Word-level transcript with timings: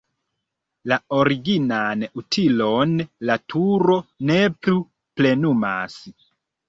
La 0.91 0.95
originan 1.17 2.05
utilon 2.21 2.95
la 3.31 3.37
turo 3.55 3.99
ne 4.31 4.41
plu 4.61 4.75
plenumas. 5.21 6.01